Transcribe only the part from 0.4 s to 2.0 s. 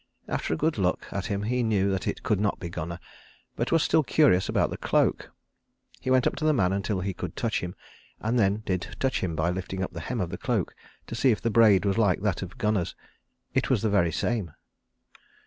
a good look at him he knew